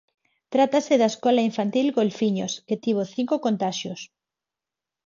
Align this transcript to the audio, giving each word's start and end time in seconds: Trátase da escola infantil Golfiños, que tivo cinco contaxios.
Trátase 0.53 0.93
da 1.01 1.11
escola 1.13 1.45
infantil 1.49 1.87
Golfiños, 1.97 2.53
que 2.67 2.79
tivo 2.83 3.01
cinco 3.15 3.35
contaxios. 3.45 4.01